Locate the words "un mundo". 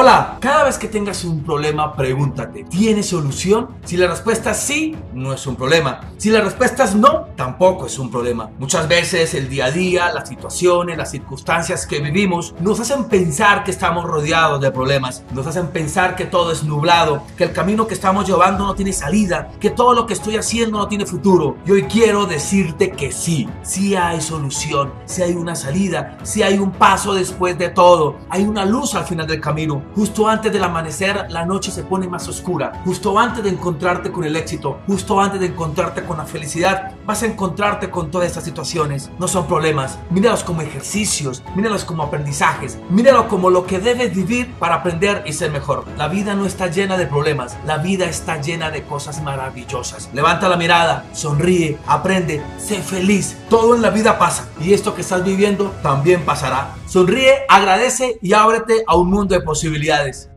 58.96-59.34